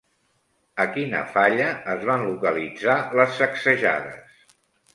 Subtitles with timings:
[0.85, 4.37] A quina falla es van localitzar les sacsejades?